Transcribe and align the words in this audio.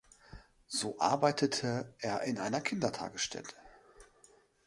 So 0.67 0.99
arbeitete 0.99 1.93
er 1.99 2.21
in 2.23 2.39
einer 2.39 2.59
Kindertagesstätte. 2.59 3.53